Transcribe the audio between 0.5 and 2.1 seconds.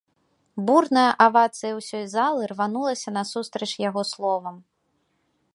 Бурная авацыя ўсёй